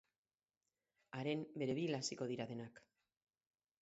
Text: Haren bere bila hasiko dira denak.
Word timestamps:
Haren 1.19 1.45
bere 1.63 1.75
bila 1.81 2.01
hasiko 2.05 2.29
dira 2.33 2.49
denak. 2.53 2.83